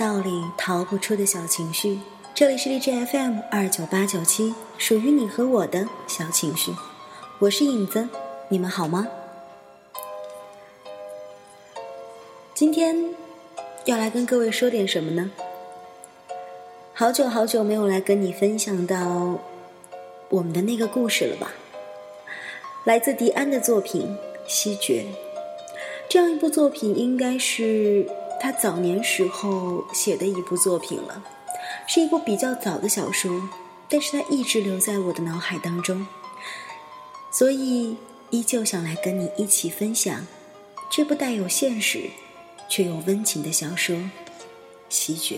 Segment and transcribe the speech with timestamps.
[0.00, 1.98] 道理，逃不出的小情绪。
[2.34, 6.72] 这里是荔枝 FM 二九八九七，属于你和我的小情绪。
[7.38, 8.08] 我是影子，
[8.48, 9.06] 你们好吗？
[12.54, 13.10] 今天
[13.84, 15.30] 要来跟各位说点什么呢？
[16.94, 19.38] 好久好久没有来跟你分享到
[20.30, 21.52] 我们的那个故事了吧？
[22.84, 25.02] 来自迪安的作品《西决》，
[26.08, 28.08] 这样一部作品应该是
[28.40, 31.22] 他早年时候写的一部作品了，
[31.86, 33.48] 是一部比较早的小说，
[33.86, 36.06] 但是他一直留在我的脑海当中，
[37.30, 37.96] 所以
[38.30, 40.26] 依旧想来跟你一起分享
[40.90, 42.10] 这部带有现实
[42.68, 43.96] 却又温情的小说
[44.88, 45.36] 《西决》。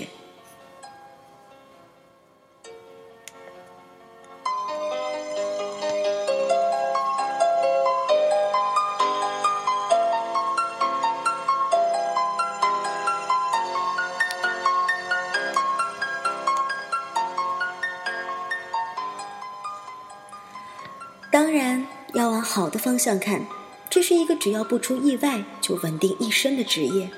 [22.72, 23.46] 的方向看，
[23.88, 27.10] 这是一个只要不出意外就稳定一生的职业，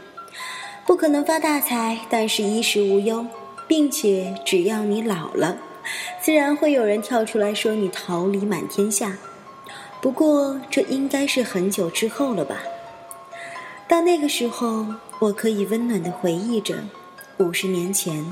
[0.84, 3.27] 不可能发大财，但是衣食无忧，
[3.66, 5.56] 并且只要你老了，
[6.20, 9.16] 自然会有人跳出来说你桃李满天下。
[10.02, 12.58] 不过这应该是很久之后了吧？
[13.88, 14.86] 到那个时候，
[15.20, 16.75] 我可以温暖的回忆着
[17.38, 18.27] 五十年前，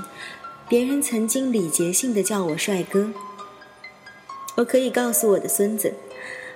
[0.68, 3.10] 别人曾经礼节性的叫我帅哥。
[4.56, 5.94] 我可以告诉我的孙子，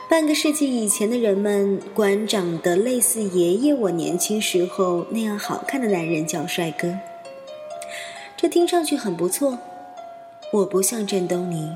[0.08, 6.96] 半个世纪以前的人们管长得类似爷爷我年轻时候那样好看的男人叫帅哥。
[8.36, 9.58] 这听上去很不错。
[10.52, 11.74] 我不像郑东尼，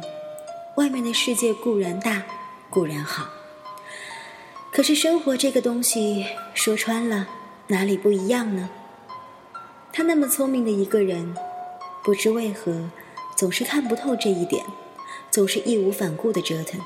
[0.77, 2.23] 外面的世界固然大，
[2.71, 3.29] 固然好，
[4.73, 6.25] 可是生活这个东西
[6.55, 7.27] 说穿了，
[7.67, 8.71] 哪里不一样呢？
[9.93, 11.35] 他那么聪明的一个人，
[12.05, 12.89] 不知为何
[13.37, 14.65] 总是看不透这一点。
[15.33, 16.81] 总是义无反顾的折腾，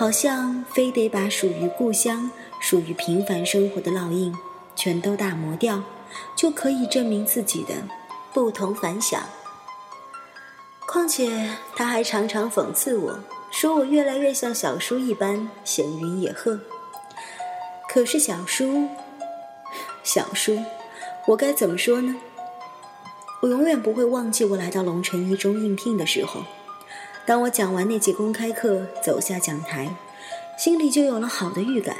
[0.00, 4.34] 好像非得把属于故乡、属于平凡生活的烙印
[4.74, 5.82] 全都打磨掉，
[6.34, 7.74] 就可以证明自己的
[8.32, 9.20] 不同凡响。
[10.86, 16.58] 况且他还常常讽刺我说我越来越像小叔一般闲云野鹤。
[17.86, 18.88] 可是小叔，
[20.02, 20.58] 小叔，
[21.26, 22.16] 我该怎么说呢？
[23.42, 26.40] 我永远不会忘记我来到龙城一中应聘的时候。
[27.30, 29.88] 当我讲完那节公开课，走下讲台，
[30.58, 31.98] 心里就有了好的预感。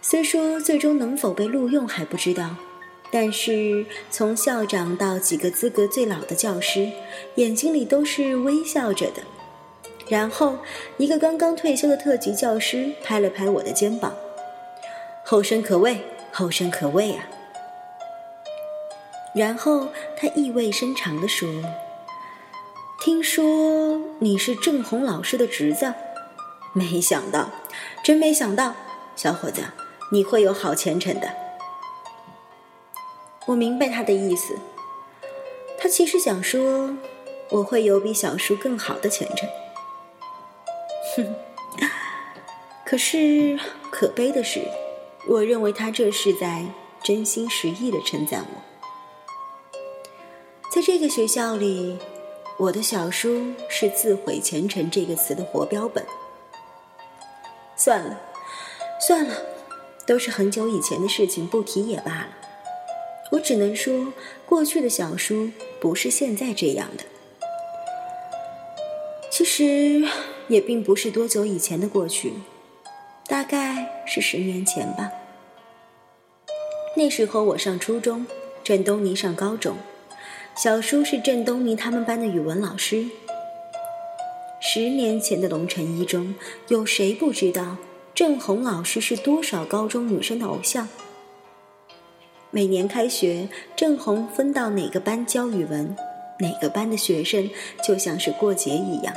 [0.00, 2.54] 虽说最终能否被录用还不知道，
[3.10, 6.92] 但是从校长到几个资格最老的教师，
[7.34, 9.24] 眼睛里都是微笑着的。
[10.06, 10.58] 然后，
[10.96, 14.14] 一个刚刚退休的特级教师拍了拍我的肩膀
[15.26, 15.98] ：“后生可畏，
[16.30, 17.26] 后生可畏啊！”
[19.34, 21.48] 然后他意味深长地说。
[23.04, 25.92] 听说你是郑红老师的侄子，
[26.72, 27.50] 没想到，
[28.02, 28.74] 真没想到，
[29.14, 29.62] 小伙子，
[30.10, 31.28] 你会有好前程的。
[33.44, 34.56] 我明白他的意思，
[35.76, 36.96] 他其实想说
[37.50, 39.46] 我会有比小叔更好的前程。
[41.14, 41.34] 哼，
[42.86, 43.60] 可是
[43.90, 44.62] 可悲的是，
[45.28, 46.64] 我认为他这是在
[47.02, 48.62] 真心实意的称赞我，
[50.72, 51.98] 在这个学校里。
[52.56, 56.04] 我的小叔是自毁前程这个词的活标本。
[57.76, 58.20] 算了，
[59.00, 59.34] 算了，
[60.06, 62.28] 都是很久以前的事情，不提也罢了。
[63.32, 64.12] 我只能说，
[64.46, 65.50] 过去的小叔
[65.80, 67.04] 不是现在这样的。
[69.30, 70.08] 其实
[70.46, 72.34] 也并不是多久以前的过去，
[73.26, 75.10] 大概是十年前吧。
[76.96, 78.24] 那时候我上初中，
[78.62, 79.76] 郑东尼上高中。
[80.56, 83.06] 小叔是郑东尼他们班的语文老师。
[84.60, 86.32] 十年前的龙城一中，
[86.68, 87.76] 有谁不知道
[88.14, 90.88] 郑红老师是多少高中女生的偶像？
[92.52, 95.96] 每年开学，郑红分到哪个班教语文，
[96.38, 97.50] 哪个班的学生
[97.82, 99.12] 就像是过节一样。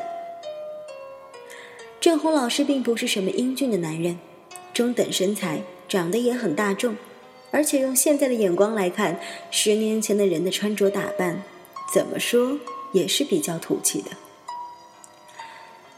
[2.02, 4.18] 郑红老师并不是什么英俊的男人，
[4.74, 6.96] 中等身材，长得也很大众。
[7.50, 11.44] 而且用现在的眼光来看，十年前的人的穿着打扮，
[11.94, 12.60] 怎么说
[12.92, 14.12] 也是比较土气的。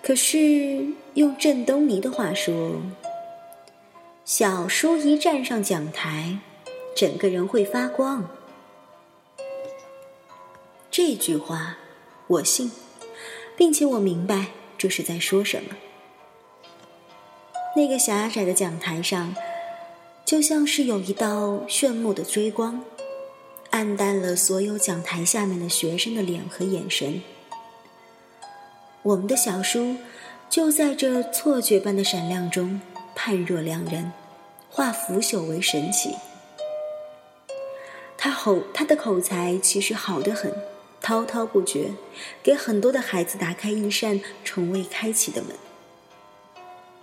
[0.04, 0.86] 可是
[1.16, 2.82] 用郑东尼的话说，
[4.24, 6.38] 小叔一站上讲台，
[6.96, 8.30] 整个人会发光。
[10.92, 11.78] 这句话
[12.28, 12.72] 我信，
[13.58, 14.48] 并且我明白
[14.78, 15.76] 这是在说什么。
[17.76, 19.36] 那个狭窄的讲台上。
[20.30, 22.84] 就像是有一道炫目的追光，
[23.72, 27.24] 暗淡了所有讲台下面的学生的脸和眼神。
[29.02, 29.96] 我们的小叔
[30.48, 32.80] 就在这错觉般的闪亮中
[33.16, 34.12] 判若两人，
[34.70, 36.14] 化腐朽为神奇。
[38.16, 40.54] 他吼，他的口才其实好得很，
[41.02, 41.94] 滔滔不绝，
[42.44, 45.56] 给很多的孩子打开一扇从未开启的门，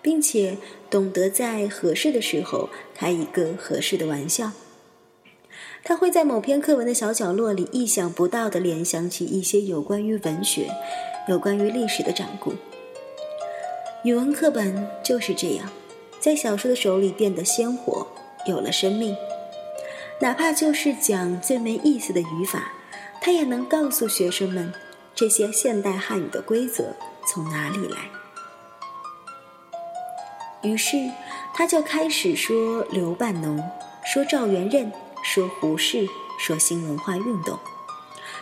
[0.06, 0.56] 并且
[0.88, 4.52] 懂得在合适的时候开一个合适的玩笑。
[5.82, 10.70] 他会在某篇课文的小角落里意想不到地联想起一些有关于文学、
[11.28, 12.54] 有关于历史的掌故。
[14.04, 15.68] 语文课本就是这样，
[16.20, 18.06] 在小叔的手里变得鲜活，
[18.46, 19.16] 有了生命。
[20.20, 22.72] 哪怕就是讲最没意思的语法，
[23.20, 24.72] 他也能告诉学生们
[25.16, 26.94] 这些现代汉语的规则
[27.26, 28.15] 从哪里来。
[30.62, 31.10] 于是，
[31.54, 33.62] 他就开始说刘半农，
[34.04, 34.90] 说赵元任，
[35.22, 36.08] 说胡适，
[36.38, 37.58] 说新文化运动，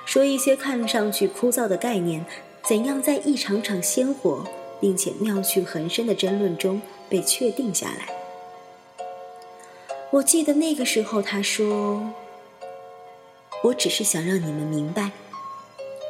[0.06, 2.24] 说一些看上去枯燥的概念，
[2.62, 4.44] 怎样在一场场鲜活
[4.80, 8.08] 并且妙趣横生的争论中被确定下来。
[10.10, 12.12] 我记得那个时候，他说
[13.64, 15.10] ：“我只是想让你们明白，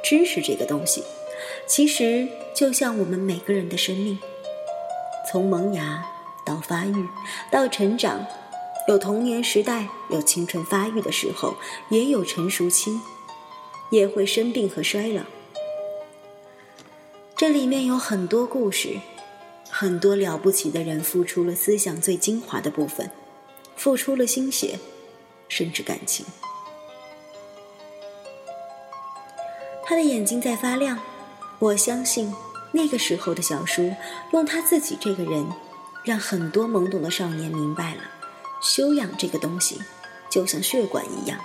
[0.05, 1.03] 知识这个东西，
[1.67, 4.19] 其实就像我们每个人的生命，
[5.35, 6.07] 从萌芽
[6.45, 7.09] 到发育，
[7.51, 8.25] 到成长，
[8.87, 11.57] 有童年时代，有青春发育的时候，
[11.89, 13.01] 也有成熟期，
[13.91, 15.23] 也会生病和衰老。
[17.35, 19.01] 这里面有很多故事，
[19.69, 23.11] 很多了不起的人付出了思想最精华的部分。”
[23.75, 24.79] 付出了心血，
[25.49, 26.25] 甚至感情。
[29.85, 31.01] 他的眼睛在发亮，
[31.59, 32.33] 我相信
[32.77, 33.95] 那个时候的小叔
[34.33, 35.47] 用他自己这个人，
[36.03, 38.03] 让很多懵懂的少年明白了，
[38.61, 39.81] 修养这个东西
[40.29, 41.39] 就像血管一样，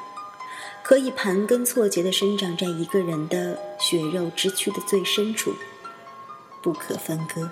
[0.82, 5.54] 可以盘根错节的生长在一个人的血肉之躯的最深处，
[6.64, 7.52] 不可分割。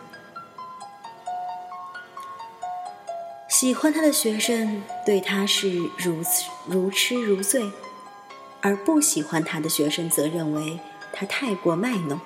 [3.48, 7.72] 喜欢他的学生对他是如此如痴如醉，
[8.62, 10.80] 而不喜欢他的学生则认为
[11.14, 12.20] 他太过卖弄，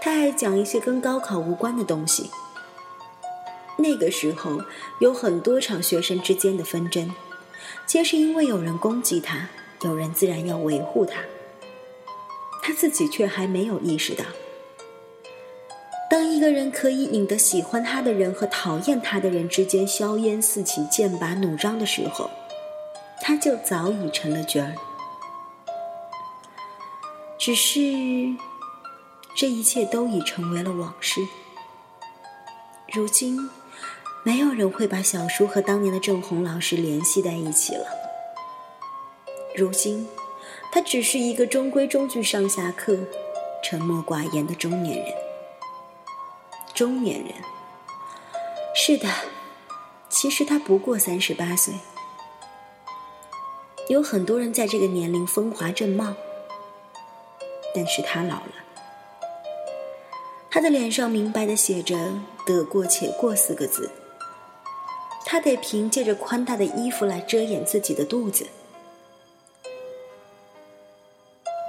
[0.00, 2.30] 他爱讲一些跟高考无关的东西。
[3.76, 4.60] 那个时候
[5.00, 7.14] 有很多场学生之间的纷争，
[7.86, 9.48] 皆是因为有人攻击他，
[9.82, 11.20] 有人自然要维护他，
[12.62, 14.24] 他自己却还没有意识到。
[16.10, 22.30] 当一个人可以引得喜欢他的人和讨厌他的人之间硝烟四起、剑拔弩张的时候，
[23.20, 24.72] 他就早已成了角儿。
[27.38, 27.80] 只是，
[29.38, 31.20] 这一切都已成为了往事。
[32.92, 33.48] 如今，
[34.24, 37.86] 没有人会把小叔和当年的郑红老师联系在一起了。
[39.54, 40.08] 如今，
[40.72, 42.98] 他只是一个中规中矩上下课、
[43.62, 45.14] 沉默寡言的中年人。
[46.74, 47.32] 中年人，
[48.74, 49.08] 是的，
[50.08, 51.74] 其实他不过三十八岁。
[53.86, 56.12] 有很多人在这个年龄风华正茂，
[57.72, 58.52] 但是他老了。
[60.58, 61.96] 他的脸上明白的写着
[62.44, 63.92] “得过且过”四个字。
[65.24, 68.44] 他得凭借着宽大的衣服来遮掩自己的肚子。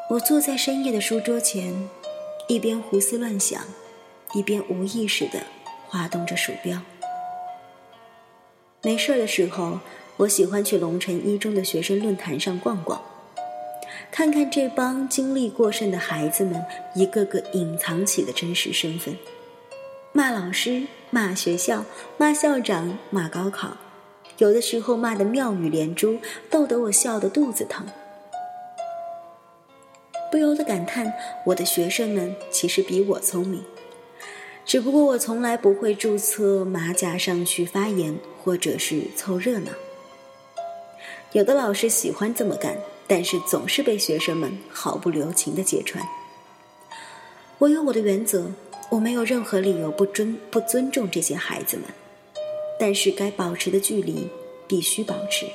[0.10, 1.88] 我坐在深夜的书桌前，
[2.48, 3.62] 一边胡思乱想。
[4.34, 5.44] 一边无意识的
[5.88, 6.82] 滑动着鼠标。
[8.82, 9.82] 没事的时候，
[10.18, 13.00] 我喜欢去龙城一中的学生论坛上逛逛，
[14.12, 16.64] 看看这帮精力过剩的孩子们
[16.96, 19.18] 一个个隐藏起的真实身份，
[20.12, 21.86] 骂老师、骂学校、
[22.18, 23.78] 骂校长、骂高考，
[24.38, 26.18] 有的时候骂得妙语连珠，
[26.50, 27.86] 逗得我笑得肚子疼。
[30.32, 31.12] 不由得感叹，
[31.46, 33.64] 我的学生们其实比我聪明。
[34.64, 39.72] 只不过我从来不会注册马甲上去发言，或者是凑热闹。
[41.32, 42.78] 有的老师喜欢这么干，
[43.10, 46.08] 但是总是被学生们毫不留情的揭穿。
[47.58, 48.52] 我有我的原则，
[48.92, 51.86] 我没有任何理由不尊不尊重这些孩子们，
[52.80, 54.30] 但是该保持的距离
[54.68, 55.48] 必须保持。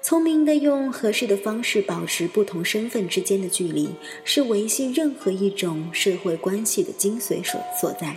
[0.00, 3.94] 聪明的用合适的方式保持不同身份之间的距离，
[4.24, 8.16] 是维系任何一种社会关系的精髓所所在。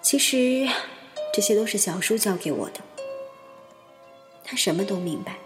[0.00, 0.66] 其实，
[1.34, 2.80] 这些都是小叔教给我的。
[4.42, 5.36] 他什么都明白，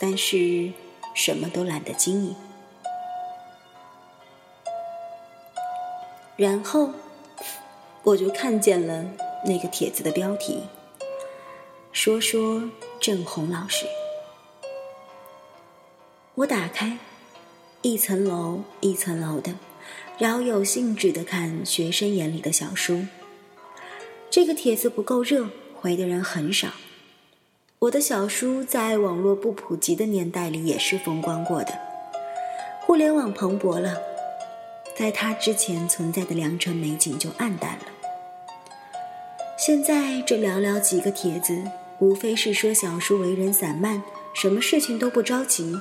[0.00, 0.72] 但是
[1.14, 2.34] 什么都懒得经营。
[6.36, 6.90] 然后，
[8.02, 9.04] 我就看见了
[9.44, 10.64] 那个帖子的标题，
[11.92, 12.70] 说说。
[13.02, 13.86] 郑红老师，
[16.34, 16.98] 我打开，
[17.80, 19.54] 一层楼一层楼的，
[20.18, 23.06] 饶有兴致的看学生眼里的小书。
[24.28, 26.74] 这个帖子不够热，回的人很少。
[27.80, 31.72] 我的小叔在网络不普及的年代里也是风光过的，
[32.82, 33.96] 互联网蓬勃了，
[34.94, 37.86] 在他之前存在的良辰美景就暗淡了。
[39.56, 41.64] 现在这寥寥几个帖子，
[42.00, 44.02] 无非是说小叔为人散漫，
[44.34, 45.80] 什么事情都不着急。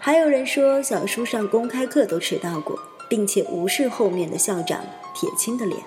[0.00, 2.76] 还有人说小叔上公开课都迟到过，
[3.08, 5.80] 并且无视后面的校长铁青的脸。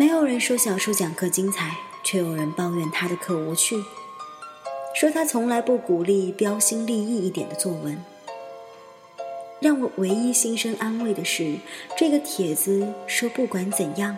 [0.00, 1.76] 没有人说小叔讲课精彩，
[2.06, 3.82] 却有人抱怨他的课无趣，
[4.94, 8.00] 说他从来不鼓励标新立异一点的作文。
[9.58, 11.56] 让我唯一心生安慰的是，
[11.98, 14.16] 这个帖子说不管怎样。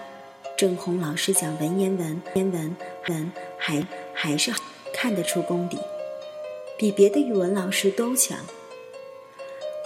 [0.55, 2.77] 郑红老师讲文言文，言文
[3.09, 4.53] 文还还是
[4.93, 5.79] 看得出功底，
[6.77, 8.37] 比别的语文老师都强。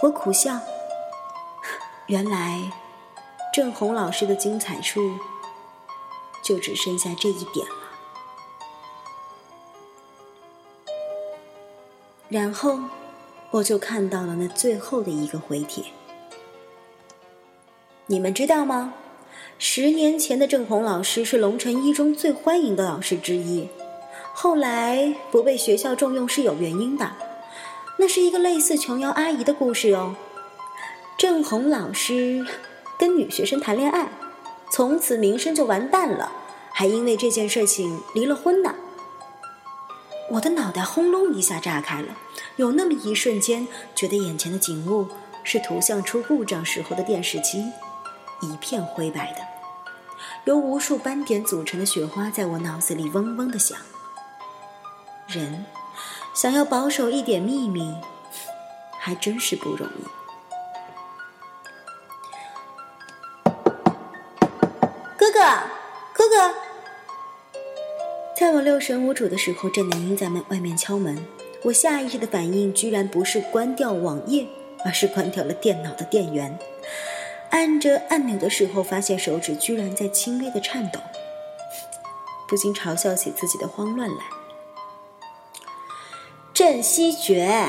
[0.01, 0.59] 我苦笑，
[2.07, 2.59] 原来
[3.53, 4.99] 郑红老师的精彩处
[6.43, 7.82] 就只剩下这一点了。
[12.33, 12.79] 然后
[13.51, 15.83] 我就看到了那最后的一个回帖，
[18.07, 18.95] 你们知道吗？
[19.59, 23.69] 十年前的郑红老师是龙城一中最欢迎的老师之一，
[24.33, 27.11] 后来不被学校重用是有原因的，
[27.99, 30.15] 那是一个类似琼瑶阿姨的故事哦。
[31.15, 32.43] 郑红老师
[32.97, 34.11] 跟女学生谈恋爱，
[34.71, 36.31] 从此名声就完蛋了，
[36.71, 38.73] 还因为这件事情离了婚呢。
[40.33, 42.15] 我的脑袋轰隆一下炸开了，
[42.55, 45.07] 有那么一瞬间，觉得眼前的景物
[45.43, 47.71] 是图像出故障时候的电视机。
[48.41, 49.41] 一片灰白的，
[50.45, 53.77] 由无数斑点组成的雪花在我脑子里嗡嗡的响。
[55.27, 55.65] 人
[56.33, 57.95] 想要保守一点秘密，
[58.99, 60.22] 还真是不容易。
[68.43, 71.17] 在我六神无主的时候，郑南英在门外面敲门。
[71.61, 74.45] 我下意识的反应居然不是关掉网页，
[74.83, 76.59] 而是关掉了电脑的电源。
[77.51, 80.99] 按着按钮的时候，发现手指居然在轻微的颤抖，
[82.45, 84.25] 不禁嘲笑起自己的慌乱来。
[86.53, 87.65] 郑希觉，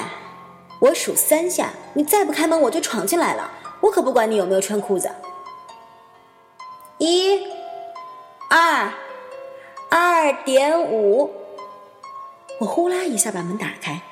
[0.80, 3.48] 我数三下，你再不开门，我就闯进来了。
[3.80, 5.08] 我可不管你有没有穿裤子。
[6.98, 7.46] 一、
[8.50, 8.92] 二、
[9.96, 11.30] 二点五。
[12.58, 14.02] 我呼啦一下把门打开，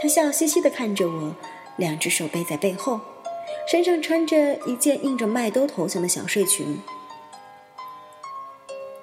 [0.00, 1.34] 他笑嘻嘻的看着我，
[1.74, 3.00] 两只手背在背后。
[3.68, 6.78] 身上穿着一件印着麦兜头像的小睡裙。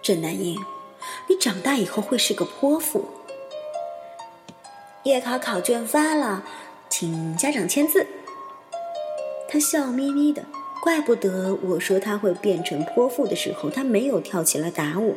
[0.01, 0.57] 郑南英，
[1.27, 3.03] 你长大以后会是个泼妇。
[5.03, 6.45] 月考考卷发了，
[6.87, 8.07] 请家长签字。
[9.49, 10.45] 他笑眯眯的，
[10.81, 15.15] 怪不得我说他会变成泼妇的时候，他没有跳起来打我，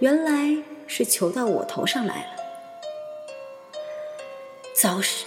[0.00, 2.28] 原来是求到我头上来了。
[4.74, 5.24] 早是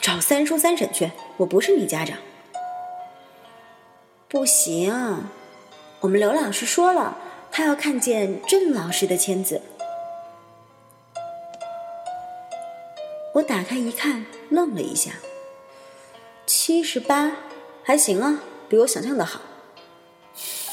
[0.00, 2.18] 找三叔三婶去，我不是你家长。
[4.28, 4.92] 不行，
[6.00, 7.16] 我们刘老师说了，
[7.52, 9.62] 他要看见郑老师的签字。
[13.34, 15.12] 我打开一看，愣了一下。
[16.46, 17.30] 七十八，
[17.84, 19.40] 还行啊，比我想象的好。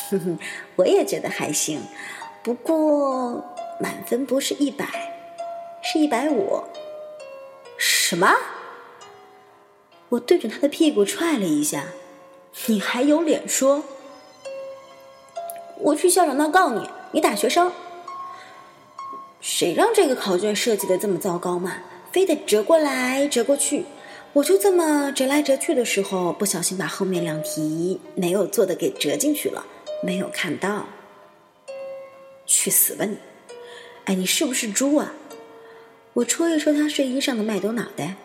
[0.09, 0.39] 哼哼，
[0.75, 1.81] 我也觉得还行，
[2.45, 3.43] 不过
[3.79, 4.85] 满分不是一百，
[5.81, 6.61] 是一百五。
[7.75, 8.31] 什么？
[10.09, 11.85] 我对着他的屁股踹了一下。
[12.67, 13.81] 你还有脸说？
[15.79, 17.71] 我去校长那告你，你打学生。
[19.41, 21.77] 谁让这个考卷设计的这么糟糕嘛？
[22.11, 23.85] 非得折过来折过去，
[24.33, 29.65] 我就这么折来折去的时候，不小心把后面两题没有做的给折进去了，
[30.03, 30.85] 没有看到。
[32.45, 33.17] 去死吧你！
[34.05, 35.13] 哎，你是不是猪啊？
[36.13, 38.15] 我戳一戳他睡衣上的麦兜脑袋，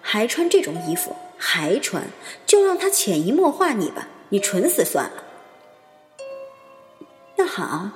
[0.00, 1.14] 还穿这种衣服？
[1.38, 2.04] 还穿，
[2.46, 5.24] 就让他潜移默化你吧，你蠢死算了。
[7.36, 7.90] 那好，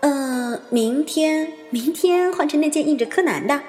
[0.00, 3.60] 呃，明天，明天换成那件印着柯南的，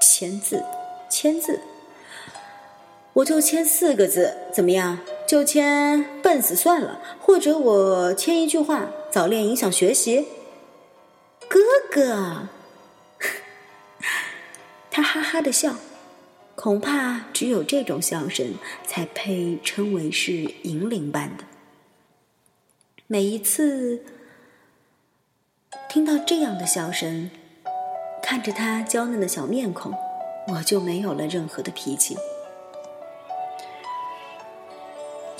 [0.00, 0.64] 签字，
[1.10, 1.60] 签字，
[3.12, 4.98] 我就签四个字，怎么样？
[5.26, 10.26] 就签笨死算了，或者我签一句话：早恋影响学习。
[11.48, 12.48] 哥哥，
[14.90, 15.76] 他哈哈的笑。
[16.54, 18.54] 恐怕只有这种笑声
[18.86, 21.44] 才配称为是银铃般的。
[23.08, 24.04] 每一次
[25.90, 27.30] 听到这样的笑声，
[28.22, 28.40] 看。
[28.40, 29.92] 着他娇嫩的小面孔，
[30.48, 32.16] 我就没有了任何的脾气。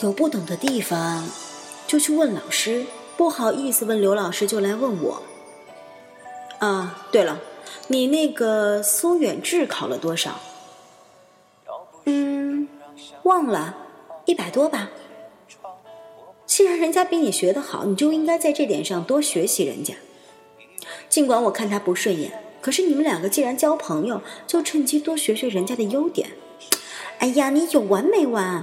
[0.04, 1.26] 有不懂的地方，
[1.86, 2.84] 就去问老师。
[3.16, 5.22] 不好意思问刘老师，就来问我。
[6.58, 7.40] 啊，对了，
[7.86, 10.38] 你那个苏远志考了多少？
[12.04, 12.68] 嗯，
[13.22, 13.74] 忘了，
[14.26, 14.90] 一百多吧。
[16.44, 19.94] 既然人家比你学的好，你就应该在这点上多学习人家。
[21.08, 26.28] 尽管我看他不顺眼，可是你们两个既然交朋友，就趁机多学学人家的优点。
[27.20, 28.62] 哎呀，你有完没完？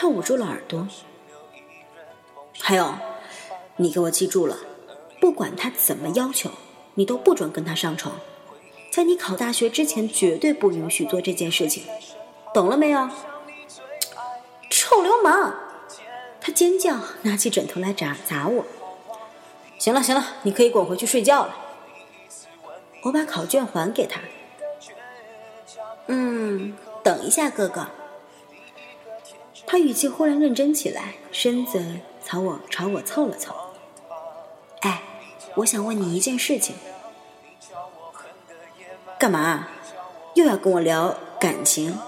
[0.00, 0.86] 他捂住了耳朵。
[2.60, 2.94] 还有，
[3.74, 4.56] 你给我记住了，
[5.20, 6.48] 不管他怎么要求，
[6.94, 8.14] 你都不准跟他上床。
[8.92, 11.82] 在你考大学之前，绝对不允许做这件事情，
[12.54, 13.10] 懂了没有？
[14.70, 15.52] 臭流氓！
[16.40, 18.64] 他尖叫，拿起枕头来砸砸我。
[19.80, 21.56] 行了行了，你可以滚回去睡觉了。
[23.02, 24.20] 我把考卷还给他。
[26.06, 27.88] 嗯，等一下，哥哥。
[29.70, 33.54] 他语气忽然认真起来，身子朝我朝我凑了凑。
[34.80, 35.02] 哎，
[35.56, 36.74] 我想问你一件事情。
[39.18, 39.68] 干嘛？
[40.34, 41.98] 又要跟我聊感情？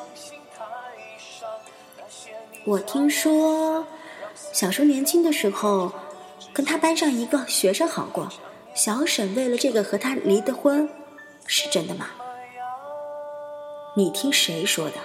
[2.64, 3.86] 我听说，
[4.52, 5.92] 小叔年轻的时候。
[6.52, 8.28] 跟他班上一个学生好过，
[8.74, 10.90] 小沈为了这个和他离的婚，
[11.46, 12.08] 是真的吗？
[13.94, 14.96] 你听谁说的？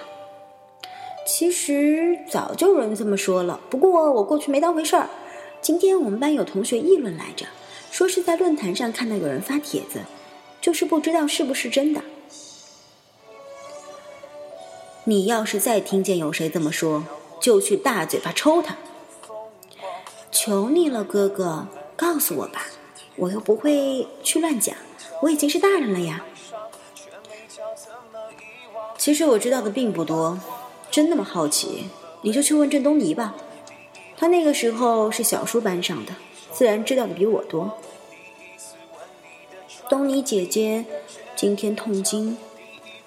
[1.26, 5.10] 其实早就有人这么说了，不过我过去没当回事儿。
[5.60, 7.44] 今天我们班有同学议论来着，
[7.90, 10.02] 说是在论坛上看到有人发帖子，
[10.60, 12.00] 就是不知道是不是真的。
[15.02, 17.04] 你要是再听见有谁这么说，
[17.40, 18.76] 就去大嘴巴抽他。
[20.30, 22.66] 求你了，哥哥，告诉我吧，
[23.16, 24.76] 我又不会去乱讲，
[25.22, 26.24] 我已经是大人了呀。
[28.96, 30.38] 其实我知道的并不多，
[30.90, 31.88] 真那么好奇，
[32.22, 33.34] 你就去问郑东尼吧，
[34.16, 36.12] 他那个时候是小叔班上的，
[36.52, 37.78] 自然知道的比我多。
[39.88, 40.84] 东尼姐姐
[41.34, 42.38] 今天痛经，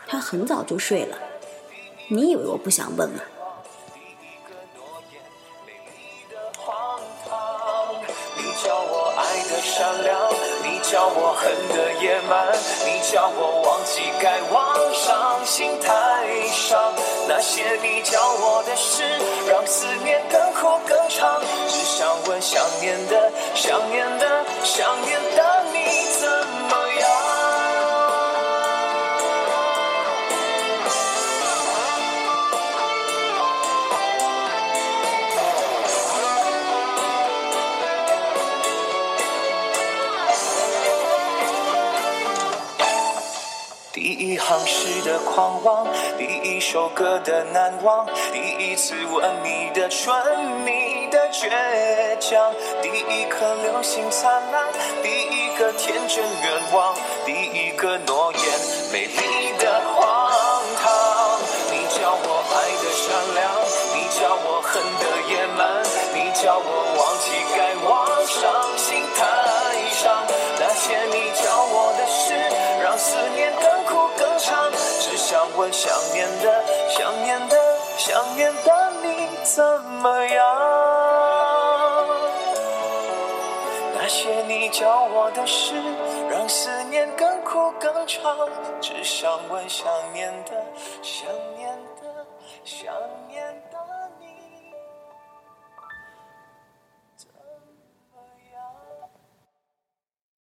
[0.07, 1.17] 她很早就睡了，
[2.09, 3.21] 你以为我不想问吗？
[9.61, 10.17] 善良，
[10.63, 12.47] 你叫我恨得野蛮，
[12.85, 16.08] 你叫我忘记该往上心太
[16.69, 16.93] 伤。
[17.27, 19.01] 那些你教我的事，
[19.49, 21.41] 让思念更苦更长。
[21.67, 25.79] 只想问想念的，想念的，想念的你
[26.19, 26.29] 怎
[26.69, 27.09] 么样？
[43.91, 44.37] 第一？
[44.37, 45.78] 行诗的狂妄，
[46.59, 50.13] 一首歌的难忘，第一次吻你的唇，
[50.65, 51.47] 你的倔
[52.19, 54.67] 强，第一颗流星灿烂，
[55.01, 56.93] 第一个天真愿望，
[57.25, 58.43] 第一个诺言，
[58.91, 60.29] 美丽的荒
[60.83, 61.39] 唐。
[61.71, 63.39] 你叫我爱的善良，
[63.95, 65.63] 你叫我恨的野蛮，
[66.13, 66.67] 你叫我
[66.99, 68.05] 忘记该忘
[78.45, 80.45] 的你怎么样？
[84.01, 85.75] 那些你教我的事，
[86.29, 88.35] 让思念更苦更长。
[88.81, 90.51] 只想问想念的、
[91.01, 91.69] 想念
[92.01, 92.25] 的、
[92.63, 92.93] 想
[93.27, 93.68] 念的。